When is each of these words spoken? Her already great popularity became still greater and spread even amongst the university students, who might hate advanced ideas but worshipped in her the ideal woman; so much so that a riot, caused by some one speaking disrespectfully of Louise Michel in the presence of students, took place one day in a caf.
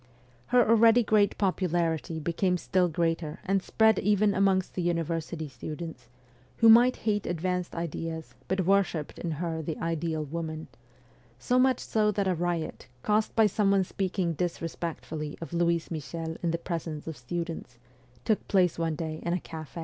Her 0.47 0.67
already 0.67 1.03
great 1.03 1.37
popularity 1.37 2.19
became 2.19 2.57
still 2.57 2.87
greater 2.89 3.37
and 3.45 3.61
spread 3.61 3.99
even 3.99 4.33
amongst 4.33 4.73
the 4.73 4.81
university 4.81 5.47
students, 5.47 6.09
who 6.57 6.69
might 6.69 6.95
hate 7.05 7.27
advanced 7.27 7.75
ideas 7.75 8.33
but 8.47 8.65
worshipped 8.65 9.19
in 9.19 9.29
her 9.33 9.61
the 9.61 9.77
ideal 9.77 10.23
woman; 10.25 10.69
so 11.37 11.59
much 11.59 11.79
so 11.79 12.09
that 12.13 12.27
a 12.27 12.33
riot, 12.33 12.87
caused 13.03 13.35
by 13.35 13.45
some 13.45 13.69
one 13.69 13.83
speaking 13.83 14.33
disrespectfully 14.33 15.37
of 15.39 15.53
Louise 15.53 15.91
Michel 15.91 16.35
in 16.41 16.49
the 16.49 16.57
presence 16.57 17.05
of 17.05 17.15
students, 17.15 17.77
took 18.25 18.47
place 18.47 18.79
one 18.79 18.95
day 18.95 19.19
in 19.21 19.33
a 19.33 19.39
caf. 19.39 19.77